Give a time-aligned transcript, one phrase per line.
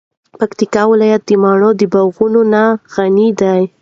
[0.39, 2.63] پکتیکا ولایت د مڼو د باغونو نه
[2.95, 3.53] غنی ده.